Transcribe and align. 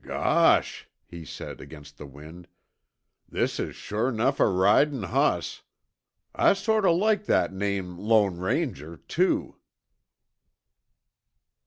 "G 0.01 0.05
g 0.05 0.07
gosh," 0.07 0.89
he 1.05 1.23
said 1.23 1.61
against 1.61 1.99
the 1.99 2.07
wind, 2.07 2.47
"this 3.29 3.59
is 3.59 3.75
shore 3.75 4.11
'nuff 4.11 4.39
a 4.39 4.47
ridin' 4.47 5.03
hoss! 5.03 5.61
I 6.33 6.53
sort 6.53 6.85
o' 6.85 6.95
like 6.95 7.25
that 7.27 7.53
name 7.53 7.99
'Lone 7.99 8.39
Ranger,' 8.39 8.97
too!" 8.97 9.57